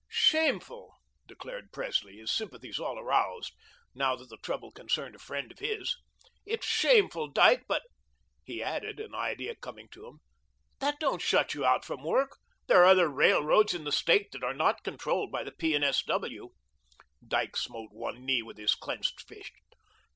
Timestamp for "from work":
11.85-12.39